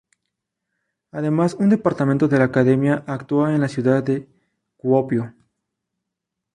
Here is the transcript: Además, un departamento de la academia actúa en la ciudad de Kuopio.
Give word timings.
Además, 1.11 1.53
un 1.59 1.69
departamento 1.69 2.27
de 2.27 2.39
la 2.39 2.45
academia 2.45 3.03
actúa 3.05 3.53
en 3.53 3.61
la 3.61 3.67
ciudad 3.67 4.01
de 4.01 4.27
Kuopio. 4.75 5.35